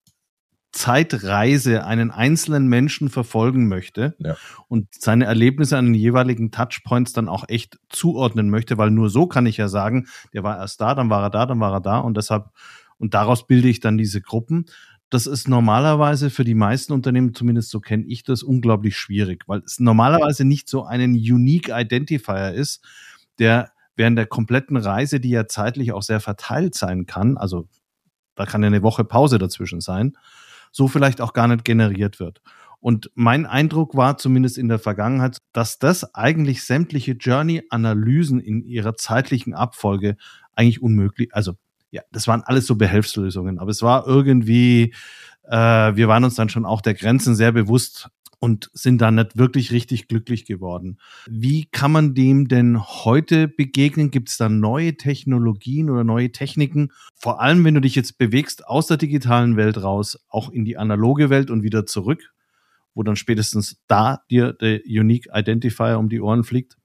[0.72, 4.36] Zeitreise einen einzelnen Menschen verfolgen möchte ja.
[4.68, 9.26] und seine Erlebnisse an den jeweiligen Touchpoints dann auch echt zuordnen möchte, weil nur so
[9.26, 11.80] kann ich ja sagen, der war erst da, dann war er da, dann war er
[11.80, 12.50] da und deshalb
[12.98, 14.66] und daraus bilde ich dann diese Gruppen
[15.10, 19.60] das ist normalerweise für die meisten Unternehmen, zumindest so kenne ich das, unglaublich schwierig, weil
[19.60, 22.84] es normalerweise nicht so einen Unique Identifier ist,
[23.38, 27.68] der während der kompletten Reise, die ja zeitlich auch sehr verteilt sein kann, also
[28.34, 30.16] da kann ja eine Woche Pause dazwischen sein,
[30.70, 32.42] so vielleicht auch gar nicht generiert wird.
[32.80, 38.94] Und mein Eindruck war zumindest in der Vergangenheit, dass das eigentlich sämtliche Journey-Analysen in ihrer
[38.94, 40.16] zeitlichen Abfolge
[40.54, 41.54] eigentlich unmöglich, also
[41.96, 44.92] ja, das waren alles so Behelfslösungen, aber es war irgendwie
[45.48, 48.08] Äh, wir waren uns dann schon auch der Grenzen sehr bewusst
[48.40, 50.98] und sind da nicht wirklich richtig glücklich geworden.
[51.26, 54.10] Wie kann man dem denn heute begegnen?
[54.10, 56.92] Gibt es da neue Technologien oder neue Techniken?
[57.14, 60.76] Vor allem, wenn du dich jetzt bewegst aus der digitalen Welt raus, auch in die
[60.76, 62.34] analoge Welt und wieder zurück,
[62.94, 66.76] wo dann spätestens da dir der Unique Identifier um die Ohren fliegt?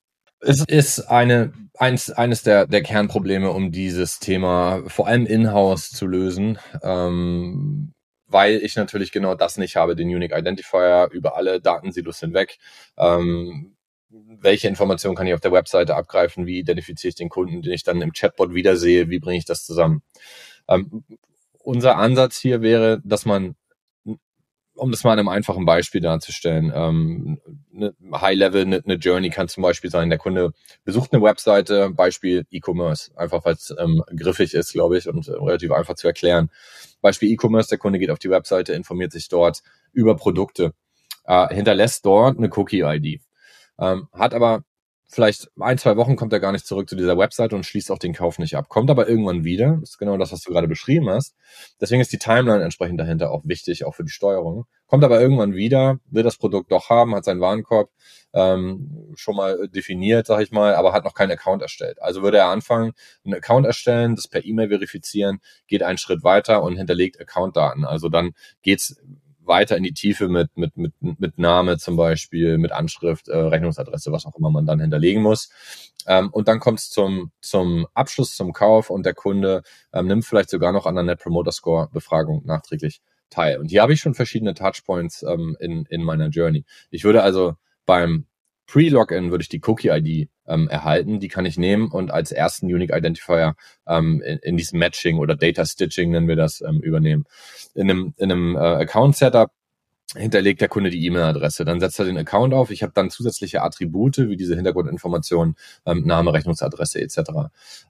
[0.41, 6.07] Es ist eine, eins, eines der, der Kernprobleme, um dieses Thema vor allem in-house zu
[6.07, 6.57] lösen.
[6.81, 7.93] Ähm,
[8.27, 12.57] weil ich natürlich genau das nicht habe, den Unique Identifier über alle Datensilos hinweg.
[12.97, 13.75] Ähm,
[14.09, 16.45] welche Informationen kann ich auf der Webseite abgreifen?
[16.45, 19.09] Wie identifiziere ich den Kunden, den ich dann im Chatbot wiedersehe?
[19.09, 20.01] Wie bringe ich das zusammen?
[20.67, 21.03] Ähm,
[21.59, 23.55] unser Ansatz hier wäre, dass man
[24.81, 27.39] um das mal an einem einfachen Beispiel darzustellen, ähm,
[27.71, 32.47] eine High-Level, eine, eine, Journey kann zum Beispiel sein, der Kunde besucht eine Webseite, Beispiel
[32.49, 36.49] E-Commerce, einfach weil es ähm, griffig ist, glaube ich, und äh, relativ einfach zu erklären.
[36.99, 39.61] Beispiel E-Commerce, der Kunde geht auf die Webseite, informiert sich dort
[39.93, 40.73] über Produkte,
[41.25, 43.21] äh, hinterlässt dort eine Cookie-ID,
[43.77, 44.63] ähm, hat aber
[45.11, 47.99] vielleicht ein, zwei Wochen kommt er gar nicht zurück zu dieser Website und schließt auch
[47.99, 48.69] den Kauf nicht ab.
[48.69, 49.77] Kommt aber irgendwann wieder.
[49.81, 51.35] Das ist genau das, was du gerade beschrieben hast.
[51.81, 54.65] Deswegen ist die Timeline entsprechend dahinter auch wichtig, auch für die Steuerung.
[54.87, 57.89] Kommt aber irgendwann wieder, will das Produkt doch haben, hat seinen Warenkorb
[58.33, 62.01] ähm, schon mal definiert, sag ich mal, aber hat noch keinen Account erstellt.
[62.01, 62.93] Also würde er anfangen,
[63.25, 67.83] einen Account erstellen, das per E-Mail verifizieren, geht einen Schritt weiter und hinterlegt Accountdaten.
[67.83, 68.31] Also dann
[68.63, 68.95] geht's
[69.51, 74.11] weiter in die Tiefe mit, mit, mit, mit Name zum Beispiel, mit Anschrift, äh, Rechnungsadresse,
[74.11, 75.49] was auch immer man dann hinterlegen muss.
[76.07, 79.61] Ähm, und dann kommt es zum, zum Abschluss, zum Kauf und der Kunde
[79.93, 83.59] ähm, nimmt vielleicht sogar noch an der Net Promoter Score Befragung nachträglich teil.
[83.59, 86.63] Und hier habe ich schon verschiedene Touchpoints ähm, in, in meiner Journey.
[86.89, 88.25] Ich würde also beim
[88.67, 91.19] Pre-Login würde ich die Cookie-ID ähm, erhalten.
[91.19, 93.55] Die kann ich nehmen und als ersten Unique Identifier
[93.87, 97.25] ähm, in, in diesem Matching oder Data Stitching nennen wir das ähm, übernehmen.
[97.73, 99.51] In einem, in einem äh, Account-Setup
[100.15, 101.63] hinterlegt der Kunde die E-Mail-Adresse.
[101.63, 102.69] Dann setzt er den Account auf.
[102.69, 107.17] Ich habe dann zusätzliche Attribute wie diese Hintergrundinformationen, ähm, Name, Rechnungsadresse etc.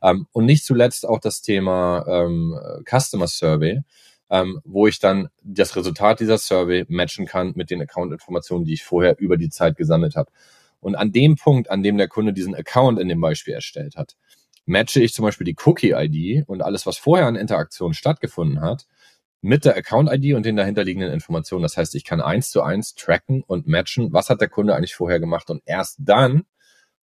[0.04, 3.82] Ähm, und nicht zuletzt auch das Thema ähm, Customer Survey,
[4.30, 8.84] ähm, wo ich dann das Resultat dieser Survey matchen kann mit den Account-Informationen, die ich
[8.84, 10.32] vorher über die Zeit gesammelt habe.
[10.82, 14.16] Und an dem Punkt, an dem der Kunde diesen Account in dem Beispiel erstellt hat,
[14.66, 18.88] matche ich zum Beispiel die Cookie-ID und alles, was vorher an Interaktion stattgefunden hat,
[19.42, 21.64] mit der Account-ID und den dahinterliegenden Informationen.
[21.64, 24.96] Das heißt, ich kann eins zu eins tracken und matchen, was hat der Kunde eigentlich
[24.96, 26.44] vorher gemacht und erst dann,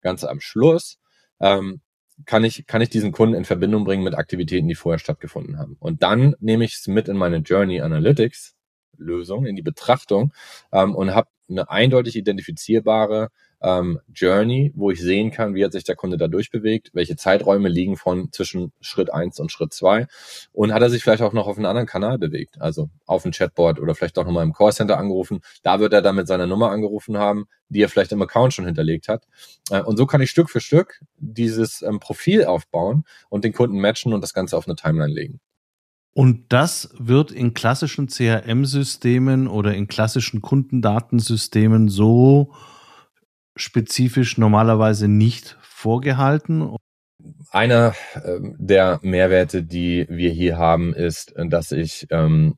[0.00, 0.98] ganz am Schluss,
[1.40, 1.80] ähm,
[2.26, 5.76] kann ich, kann ich diesen Kunden in Verbindung bringen mit Aktivitäten, die vorher stattgefunden haben.
[5.80, 8.54] Und dann nehme ich es mit in meine Journey Analytics
[8.96, 10.32] Lösung, in die Betrachtung
[10.72, 13.30] ähm, und habe eine eindeutig identifizierbare
[13.64, 17.68] ähm, Journey, wo ich sehen kann, wie hat sich der Kunde da durchbewegt, welche Zeiträume
[17.68, 20.06] liegen von zwischen Schritt eins und Schritt zwei
[20.52, 23.32] und hat er sich vielleicht auch noch auf einen anderen Kanal bewegt, also auf ein
[23.32, 25.40] Chatbot oder vielleicht auch nochmal im Callcenter angerufen.
[25.62, 28.66] Da wird er dann mit seiner Nummer angerufen haben, die er vielleicht im Account schon
[28.66, 29.24] hinterlegt hat.
[29.70, 33.80] Äh, und so kann ich Stück für Stück dieses ähm, Profil aufbauen und den Kunden
[33.80, 35.40] matchen und das Ganze auf eine Timeline legen.
[36.12, 42.52] Und das wird in klassischen CRM-Systemen oder in klassischen Kundendatensystemen so
[43.56, 46.76] spezifisch normalerweise nicht vorgehalten?
[47.50, 52.56] Einer äh, der Mehrwerte, die wir hier haben, ist, dass ich ähm,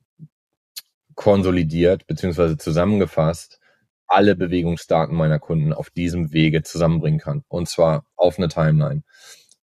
[1.15, 2.57] konsolidiert bzw.
[2.57, 3.59] zusammengefasst
[4.07, 7.43] alle Bewegungsdaten meiner Kunden auf diesem Wege zusammenbringen kann.
[7.49, 9.03] Und zwar auf eine Timeline.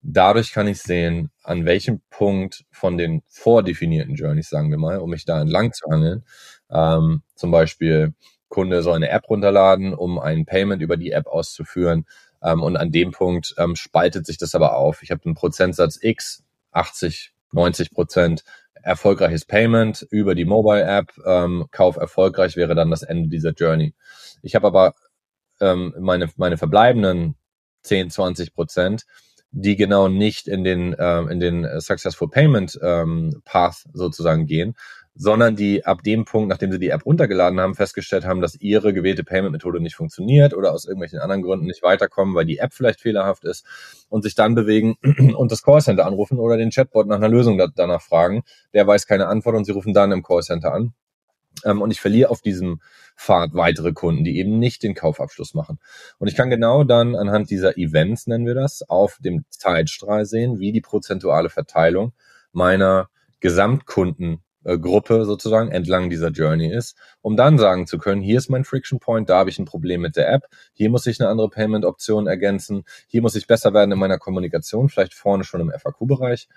[0.02, 5.08] Dadurch kann ich sehen, an welchem Punkt von den vordefinierten Journeys, sagen wir mal, um
[5.10, 6.24] mich da entlang zu hangeln,
[6.70, 8.12] ähm, zum Beispiel
[8.54, 12.06] Kunde soll eine App runterladen, um ein Payment über die App auszuführen.
[12.40, 15.02] Ähm, und an dem Punkt ähm, spaltet sich das aber auf.
[15.02, 18.44] Ich habe einen Prozentsatz X, 80, 90 Prozent
[18.80, 21.12] erfolgreiches Payment über die Mobile App.
[21.26, 23.92] Ähm, Kauf erfolgreich wäre dann das Ende dieser Journey.
[24.42, 24.94] Ich habe aber
[25.60, 27.34] ähm, meine, meine verbleibenden
[27.82, 29.04] 10, 20 Prozent,
[29.50, 34.76] die genau nicht in den, äh, in den Successful Payment ähm, Path sozusagen gehen,
[35.14, 38.92] sondern die ab dem Punkt, nachdem sie die App runtergeladen haben, festgestellt haben, dass ihre
[38.92, 43.00] gewählte Payment-Methode nicht funktioniert oder aus irgendwelchen anderen Gründen nicht weiterkommen, weil die App vielleicht
[43.00, 43.64] fehlerhaft ist
[44.08, 44.96] und sich dann bewegen
[45.36, 48.42] und das Callcenter anrufen oder den Chatbot nach einer Lösung da, danach fragen.
[48.72, 50.94] Der weiß keine Antwort und sie rufen dann im Callcenter an.
[51.64, 52.80] Ähm, und ich verliere auf diesem
[53.16, 55.78] Pfad weitere Kunden, die eben nicht den Kaufabschluss machen.
[56.18, 60.58] Und ich kann genau dann anhand dieser Events, nennen wir das, auf dem Zeitstrahl sehen,
[60.58, 62.12] wie die prozentuale Verteilung
[62.52, 68.38] meiner Gesamtkunden äh, Gruppe sozusagen entlang dieser Journey ist, um dann sagen zu können, hier
[68.38, 71.20] ist mein Friction Point, da habe ich ein Problem mit der App, hier muss ich
[71.20, 75.60] eine andere Payment-Option ergänzen, hier muss ich besser werden in meiner Kommunikation, vielleicht vorne schon
[75.60, 76.48] im FAQ-Bereich.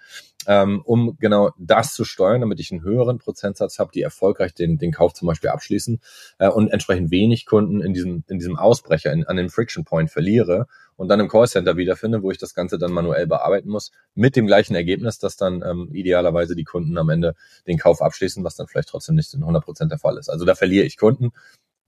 [0.47, 4.77] Ähm, um genau das zu steuern, damit ich einen höheren Prozentsatz habe, die erfolgreich den,
[4.77, 5.99] den Kauf zum Beispiel abschließen
[6.39, 10.09] äh, und entsprechend wenig Kunden in diesem, in diesem Ausbrecher, in, an dem Friction Point
[10.09, 14.35] verliere und dann im Callcenter wiederfinde, wo ich das Ganze dann manuell bearbeiten muss, mit
[14.35, 17.35] dem gleichen Ergebnis, dass dann ähm, idealerweise die Kunden am Ende
[17.67, 20.29] den Kauf abschließen, was dann vielleicht trotzdem nicht in 100 Prozent der Fall ist.
[20.29, 21.31] Also da verliere ich Kunden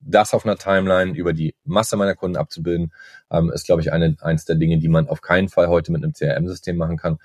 [0.02, 2.94] das auf einer Timeline über die Masse meiner Kunden abzubilden,
[3.32, 6.04] ähm, ist, glaube ich, eine, eins der Dinge, die man auf keinen Fall heute mit
[6.04, 7.18] einem CRM-System machen kann.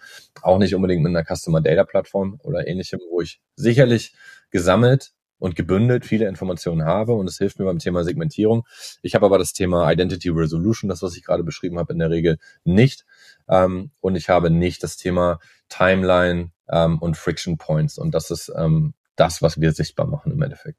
[0.42, 4.14] Auch nicht unbedingt mit einer Customer Data Plattform oder ähnlichem, wo ich sicherlich
[4.50, 8.66] gesammelt und gebündelt viele Informationen habe und es hilft mir beim Thema Segmentierung.
[9.02, 12.10] Ich habe aber das Thema Identity Resolution, das, was ich gerade beschrieben habe, in der
[12.10, 13.04] Regel nicht.
[13.48, 17.98] Ähm, und ich habe nicht das Thema Timeline ähm, und Friction Points.
[17.98, 20.78] Und das ist ähm, das, was wir sichtbar machen im Endeffekt.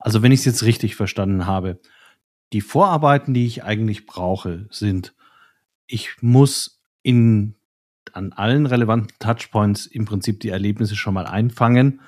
[0.00, 1.78] Also wenn ich es jetzt richtig verstanden habe,
[2.52, 5.14] die Vorarbeiten, die ich eigentlich brauche, sind,
[5.86, 7.54] ich muss in,
[8.12, 12.00] an allen relevanten Touchpoints im Prinzip die Erlebnisse schon mal einfangen.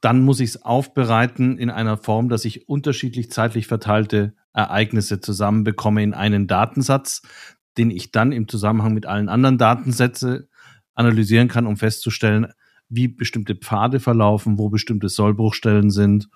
[0.00, 6.02] Dann muss ich es aufbereiten in einer Form, dass ich unterschiedlich zeitlich verteilte Ereignisse zusammenbekomme
[6.02, 7.22] in einen Datensatz,
[7.78, 10.48] den ich dann im Zusammenhang mit allen anderen Datensätze
[10.94, 12.52] analysieren kann, um festzustellen,
[12.88, 16.28] wie bestimmte Pfade verlaufen, wo bestimmte Sollbruchstellen sind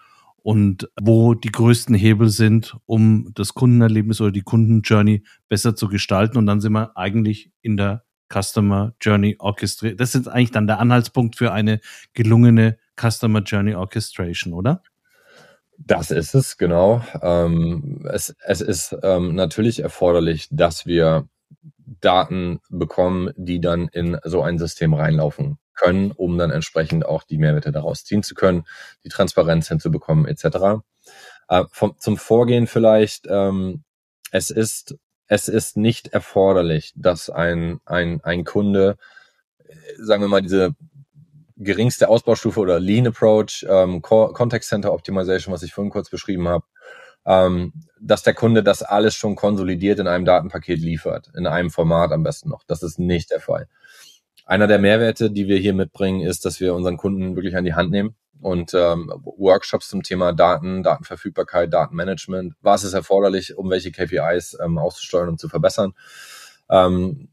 [0.47, 6.39] und wo die größten Hebel sind, um das Kundenerlebnis oder die Kundenjourney besser zu gestalten.
[6.39, 9.97] Und dann sind wir eigentlich in der Customer Journey Orchestration.
[9.97, 11.81] Das ist eigentlich dann der Anhaltspunkt für eine
[12.15, 14.85] gelungene Customer Journey Orchestration, oder?
[15.79, 17.03] Das ist es, genau.
[17.23, 21.29] Ähm, es, es ist ähm, natürlich erforderlich, dass wir
[22.01, 27.39] Daten bekommen, die dann in so ein System reinlaufen können, um dann entsprechend auch die
[27.39, 28.65] Mehrwerte daraus ziehen zu können,
[29.05, 30.83] die Transparenz hinzubekommen etc.
[31.49, 33.85] Äh, vom, zum Vorgehen vielleicht, ähm,
[34.31, 34.97] es ist
[35.29, 38.97] es ist nicht erforderlich, dass ein, ein, ein Kunde,
[39.59, 40.75] äh, sagen wir mal, diese
[41.57, 46.65] geringste Ausbaustufe oder Lean Approach, ähm, Contact Center Optimization, was ich vorhin kurz beschrieben habe,
[47.25, 52.13] ähm, dass der Kunde das alles schon konsolidiert in einem Datenpaket liefert, in einem Format
[52.13, 52.63] am besten noch.
[52.65, 53.69] Das ist nicht der Fall.
[54.47, 57.75] Einer der Mehrwerte, die wir hier mitbringen, ist, dass wir unseren Kunden wirklich an die
[57.75, 62.55] Hand nehmen und ähm, Workshops zum Thema Daten, Datenverfügbarkeit, Datenmanagement.
[62.61, 65.95] Was ist erforderlich, um welche KPIs ähm, auszusteuern und zu verbessern?
[66.71, 67.29] Ähm,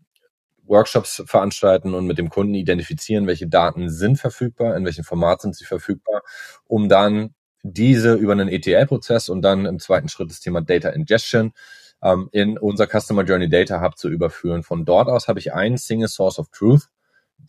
[0.66, 5.56] Workshops veranstalten und mit dem Kunden identifizieren, welche Daten sind verfügbar, in welchem Format sind
[5.56, 6.24] sie verfügbar,
[6.66, 11.54] um dann diese über einen ETL-Prozess und dann im zweiten Schritt das Thema Data Ingestion
[12.02, 14.64] ähm, in unser Customer Journey Data Hub zu überführen.
[14.64, 16.90] Von dort aus habe ich einen Single Source of Truth,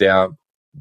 [0.01, 0.37] der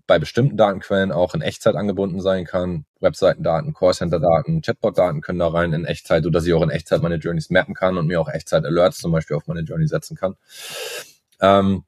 [0.07, 2.85] bei bestimmten Datenquellen auch in Echtzeit angebunden sein kann.
[2.99, 7.49] Webseitendaten, Callcenter-Daten, Chatbot-Daten können da rein in Echtzeit, sodass ich auch in Echtzeit meine Journeys
[7.49, 10.35] mappen kann und mir auch Echtzeit-Alerts zum Beispiel auf meine Journey setzen kann.
[11.41, 11.83] Ähm,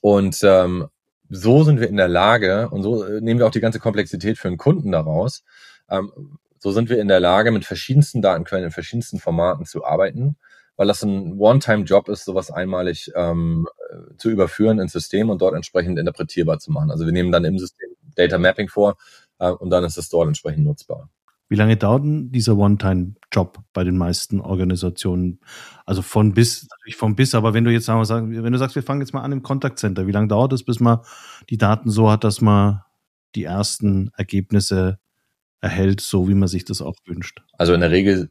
[0.00, 0.88] und ähm,
[1.28, 4.38] so sind wir in der Lage, und so äh, nehmen wir auch die ganze Komplexität
[4.38, 5.44] für einen Kunden daraus,
[5.90, 10.36] ähm, so sind wir in der Lage, mit verschiedensten Datenquellen in verschiedensten Formaten zu arbeiten
[10.76, 15.54] weil das ein One-Time-Job ist, sowas einmalig ähm, äh, zu überführen ins System und dort
[15.54, 16.90] entsprechend interpretierbar zu machen.
[16.90, 18.96] Also wir nehmen dann im System Data Mapping vor
[19.38, 21.08] äh, und dann ist es dort entsprechend nutzbar.
[21.48, 25.38] Wie lange dauert denn dieser One-Time-Job bei den meisten Organisationen?
[25.84, 28.74] Also von bis, natürlich von bis, aber wenn du jetzt sagen wir, wenn du sagst,
[28.74, 31.00] wir fangen jetzt mal an im Contact Center, wie lange dauert es, bis man
[31.48, 32.82] die Daten so hat, dass man
[33.36, 34.98] die ersten Ergebnisse
[35.60, 37.42] erhält, so wie man sich das auch wünscht?
[37.52, 38.30] Also in der Regel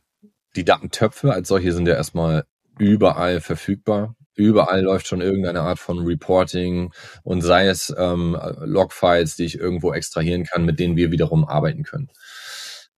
[0.55, 2.45] die Datentöpfe als solche sind ja erstmal
[2.77, 4.15] überall verfügbar.
[4.35, 6.91] Überall läuft schon irgendeine Art von Reporting
[7.23, 11.83] und sei es ähm, Logfiles, die ich irgendwo extrahieren kann, mit denen wir wiederum arbeiten
[11.83, 12.09] können.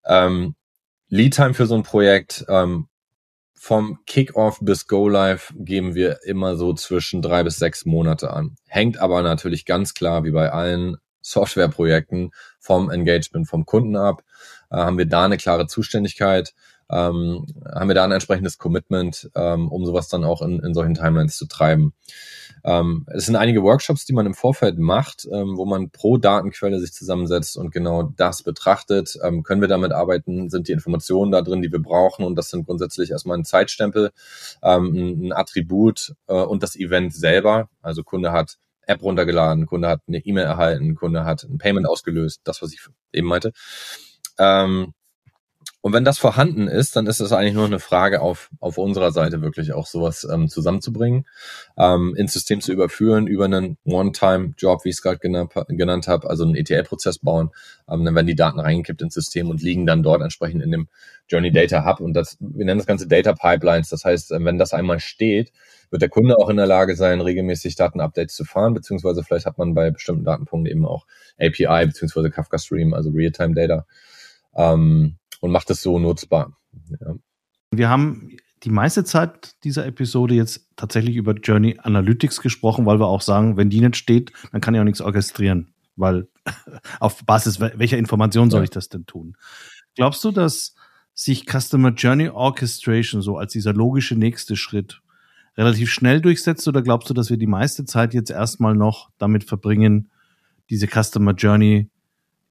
[0.04, 0.56] Ähm,
[1.08, 2.88] Lead Time für so ein Projekt ähm,
[3.54, 8.56] vom Kickoff bis Go Live geben wir immer so zwischen drei bis sechs Monate an.
[8.66, 14.22] Hängt aber natürlich ganz klar, wie bei allen Softwareprojekten, vom Engagement vom Kunden ab.
[14.70, 16.54] Äh, haben wir da eine klare Zuständigkeit
[16.90, 20.94] ähm, haben wir da ein entsprechendes Commitment, ähm, um sowas dann auch in, in solchen
[20.94, 21.92] Timelines zu treiben.
[22.64, 26.80] Ähm, es sind einige Workshops, die man im Vorfeld macht, ähm, wo man pro Datenquelle
[26.80, 29.18] sich zusammensetzt und genau das betrachtet.
[29.22, 30.50] Ähm, können wir damit arbeiten?
[30.50, 32.24] Sind die Informationen da drin, die wir brauchen?
[32.24, 34.10] Und das sind grundsätzlich erstmal ein Zeitstempel,
[34.62, 37.68] ähm, ein Attribut äh, und das Event selber.
[37.82, 42.40] Also Kunde hat App runtergeladen, Kunde hat eine E-Mail erhalten, Kunde hat ein Payment ausgelöst,
[42.44, 42.80] das, was ich
[43.12, 43.52] eben meinte.
[44.38, 44.94] Ähm,
[45.88, 49.10] Und wenn das vorhanden ist, dann ist es eigentlich nur eine Frage auf, auf unserer
[49.10, 51.24] Seite wirklich auch sowas ähm, zusammenzubringen,
[51.78, 56.28] ähm, ins System zu überführen über einen One-Time-Job, wie ich es gerade genannt, genannt habe,
[56.28, 57.52] also einen ETL-Prozess bauen.
[57.90, 60.88] Ähm, dann werden die Daten reingekippt ins System und liegen dann dort entsprechend in dem
[61.26, 62.00] Journey Data Hub.
[62.00, 63.88] Und das, wir nennen das Ganze Data Pipelines.
[63.88, 65.52] Das heißt, wenn das einmal steht,
[65.88, 69.56] wird der Kunde auch in der Lage sein, regelmäßig Datenupdates zu fahren, beziehungsweise vielleicht hat
[69.56, 71.06] man bei bestimmten Datenpunkten eben auch
[71.38, 73.86] API beziehungsweise Kafka Stream, also Real-Time Data.
[74.54, 76.56] Ähm, und macht es so nutzbar.
[77.00, 77.14] Ja.
[77.70, 83.06] Wir haben die meiste Zeit dieser Episode jetzt tatsächlich über Journey Analytics gesprochen, weil wir
[83.06, 86.28] auch sagen, wenn die nicht steht, dann kann ich auch nichts orchestrieren, weil
[87.00, 89.36] auf Basis welcher Information soll ich das denn tun?
[89.94, 90.74] Glaubst du, dass
[91.14, 95.02] sich Customer Journey Orchestration so als dieser logische nächste Schritt
[95.56, 99.42] relativ schnell durchsetzt oder glaubst du, dass wir die meiste Zeit jetzt erstmal noch damit
[99.42, 100.10] verbringen,
[100.70, 101.90] diese Customer Journey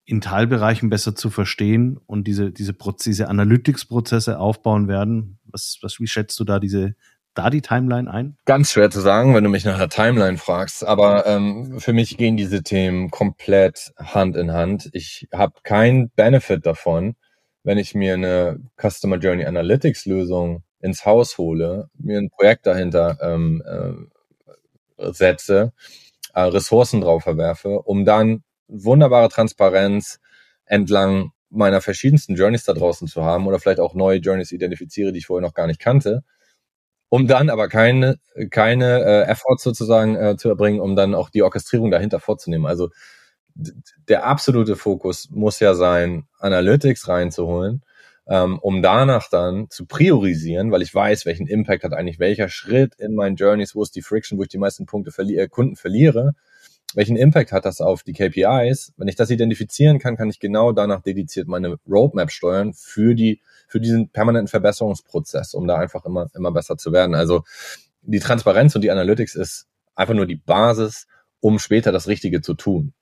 [0.07, 2.73] in Teilbereichen besser zu verstehen und diese, diese,
[3.05, 5.37] diese Analytics-Prozesse aufbauen werden.
[5.43, 6.95] Was, was, wie schätzt du da diese,
[7.33, 8.37] da die Timeline ein?
[8.45, 10.85] Ganz schwer zu sagen, wenn du mich nach der Timeline fragst.
[10.87, 14.89] Aber ähm, für mich gehen diese Themen komplett Hand in Hand.
[14.93, 17.17] Ich habe keinen Benefit davon,
[17.63, 23.17] wenn ich mir eine Customer Journey Analytics Lösung ins Haus hole, mir ein Projekt dahinter
[23.21, 25.73] ähm, äh, setze,
[26.33, 30.19] äh, Ressourcen drauf verwerfe, um dann wunderbare Transparenz
[30.65, 35.19] entlang meiner verschiedensten Journeys da draußen zu haben oder vielleicht auch neue Journeys identifiziere, die
[35.19, 36.23] ich vorher noch gar nicht kannte,
[37.09, 38.17] um dann aber keine,
[38.49, 42.65] keine äh, Efforts sozusagen äh, zu erbringen, um dann auch die Orchestrierung dahinter vorzunehmen.
[42.65, 42.89] Also
[44.07, 47.83] der absolute Fokus muss ja sein, Analytics reinzuholen,
[48.27, 52.93] ähm, um danach dann zu priorisieren, weil ich weiß, welchen Impact hat eigentlich welcher Schritt
[52.99, 56.33] in meinen Journeys, wo ist die Friction, wo ich die meisten Punkte verliere, Kunden verliere
[56.97, 58.93] welchen Impact hat das auf die KPIs?
[58.97, 63.39] Wenn ich das identifizieren kann, kann ich genau danach dediziert meine Roadmap steuern für die,
[63.67, 67.13] für diesen permanenten Verbesserungsprozess, um da einfach immer, immer besser zu werden.
[67.13, 67.43] Also
[68.01, 71.05] die Transparenz und die Analytics ist einfach nur die Basis,
[71.39, 72.93] um später das Richtige zu tun.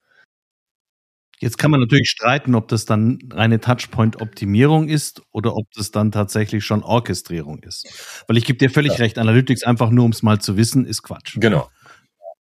[1.39, 6.11] Jetzt kann man natürlich streiten, ob das dann reine Touchpoint-Optimierung ist oder ob das dann
[6.11, 8.23] tatsächlich schon Orchestrierung ist.
[8.27, 8.97] Weil ich gebe dir völlig ja.
[8.97, 11.37] recht, Analytics einfach nur, um es mal zu wissen, ist Quatsch.
[11.39, 11.69] Genau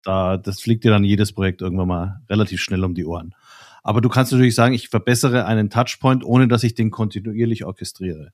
[0.05, 3.35] da, das fliegt dir dann jedes Projekt irgendwann mal relativ schnell um die Ohren.
[3.83, 8.33] Aber du kannst natürlich sagen, ich verbessere einen Touchpoint, ohne dass ich den kontinuierlich orchestriere.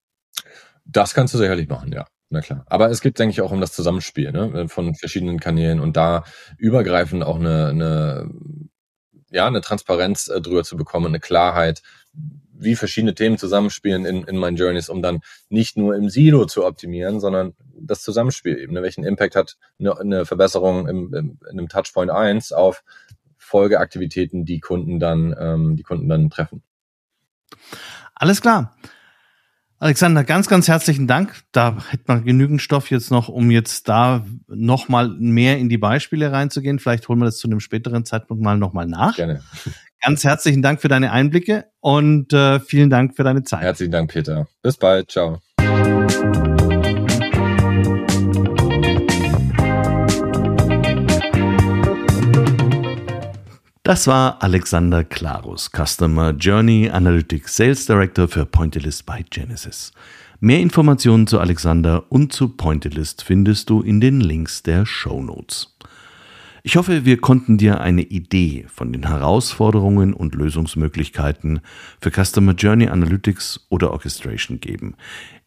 [0.85, 2.07] Das kannst du sicherlich machen, ja.
[2.31, 2.65] Na klar.
[2.67, 4.69] Aber es geht, denke ich, auch um das Zusammenspiel ne?
[4.69, 6.25] von verschiedenen Kanälen und da
[6.59, 8.31] übergreifend auch eine, eine,
[9.31, 11.83] ja, eine Transparenz äh, drüber zu bekommen, eine Klarheit,
[12.59, 16.65] wie verschiedene Themen zusammenspielen in, in meinen Journeys, um dann nicht nur im Silo zu
[16.67, 18.73] optimieren, sondern das Zusammenspiel eben.
[18.73, 18.83] Ne?
[18.83, 22.83] Welchen Impact hat eine, eine Verbesserung im, im, in einem Touchpoint 1 auf
[23.37, 26.63] Folgeaktivitäten, die Kunden dann, ähm, die Kunden dann treffen.
[28.15, 28.77] Alles klar.
[29.81, 31.37] Alexander, ganz, ganz herzlichen Dank.
[31.53, 36.33] Da hätte man genügend Stoff jetzt noch, um jetzt da nochmal mehr in die Beispiele
[36.33, 36.81] reinzugehen.
[36.81, 39.15] Vielleicht holen wir das zu einem späteren Zeitpunkt mal nochmal nach.
[39.15, 39.41] Gerne.
[40.05, 43.63] Ganz herzlichen Dank für deine Einblicke und äh, vielen Dank für deine Zeit.
[43.63, 44.47] Herzlichen Dank, Peter.
[44.63, 45.11] Bis bald.
[45.11, 45.41] Ciao.
[53.83, 59.93] Das war Alexander Klarus, Customer Journey Analytics Sales Director für Pointillist bei Genesis.
[60.41, 65.78] Mehr Informationen zu Alexander und zu Pointillist findest du in den Links der Show Notes.
[66.65, 71.61] Ich hoffe, wir konnten dir eine Idee von den Herausforderungen und Lösungsmöglichkeiten
[72.01, 74.97] für Customer Journey Analytics oder Orchestration geben.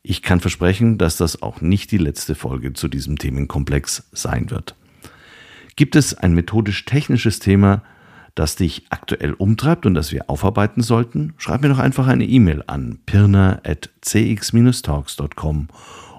[0.04, 4.76] Ich kann versprechen, dass das auch nicht die letzte Folge zu diesem Themenkomplex sein wird.
[5.76, 7.84] Gibt es ein methodisch-technisches Thema,
[8.34, 11.34] das dich aktuell umtreibt und das wir aufarbeiten sollten?
[11.38, 15.68] Schreib mir doch einfach eine E-Mail an pirna.cx-talks.com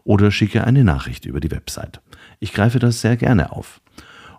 [0.05, 2.03] oder schicke eine Nachricht über die Website.
[2.41, 3.81] Ich greife das sehr gerne auf.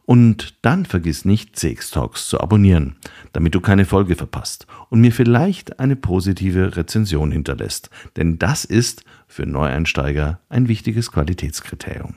[0.05, 2.97] Und dann vergiss nicht, CX Talks zu abonnieren,
[3.31, 9.05] damit du keine Folge verpasst und mir vielleicht eine positive Rezension hinterlässt, denn das ist
[9.27, 12.15] für Neueinsteiger ein wichtiges Qualitätskriterium.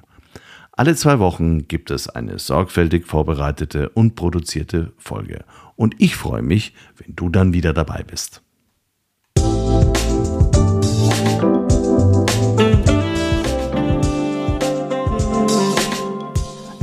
[0.72, 5.44] Alle zwei Wochen gibt es eine sorgfältig vorbereitete und produzierte Folge.
[5.74, 8.42] Und ich freue mich, wenn du dann wieder dabei bist.